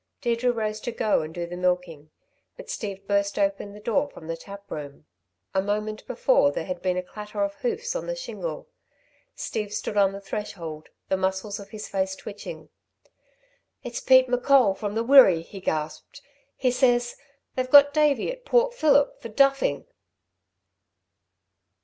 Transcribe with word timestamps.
Deirdre 0.21 0.51
rose 0.51 0.79
to 0.79 0.91
go 0.91 1.21
and 1.21 1.31
do 1.31 1.45
the 1.45 1.55
milking, 1.55 2.09
but 2.57 2.71
Steve 2.71 3.07
burst 3.07 3.37
open 3.37 3.71
the 3.73 3.79
door 3.79 4.09
from 4.09 4.25
the 4.25 4.35
tap 4.35 4.71
room. 4.71 5.05
A 5.53 5.61
moment 5.61 6.07
before 6.07 6.51
there 6.51 6.65
had 6.65 6.81
been 6.81 6.97
a 6.97 7.03
clatter 7.03 7.43
of 7.43 7.53
hoofs 7.57 7.95
on 7.95 8.07
the 8.07 8.15
shingle. 8.15 8.67
Steve 9.35 9.71
stood 9.71 9.97
on 9.97 10.11
the 10.11 10.19
threshold, 10.19 10.89
the 11.09 11.17
muscles 11.17 11.59
of 11.59 11.69
his 11.69 11.87
face 11.87 12.15
twitching. 12.15 12.69
"It's 13.83 13.99
Pete 13.99 14.27
M'Coll 14.27 14.73
from 14.73 14.95
the 14.95 15.03
Wirree," 15.03 15.43
he 15.43 15.59
gasped. 15.59 16.23
"He 16.55 16.71
says 16.71 17.15
they've 17.55 17.69
got 17.69 17.93
Davey 17.93 18.31
at 18.31 18.43
Port 18.43 18.73
Phillip 18.73 19.21
for 19.21 19.29
duffing!" 19.29 19.85